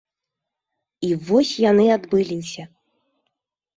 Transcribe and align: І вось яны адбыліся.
І 1.09 1.11
вось 1.29 1.53
яны 1.71 1.85
адбыліся. 1.99 2.63